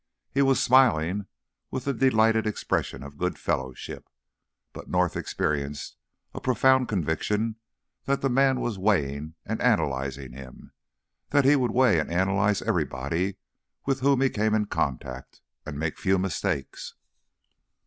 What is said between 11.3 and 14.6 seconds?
he would weigh and analyze everybody with whom he came